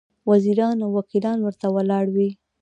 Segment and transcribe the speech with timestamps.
[0.31, 2.29] وزیران او وکیلان ورته ولاړ وي.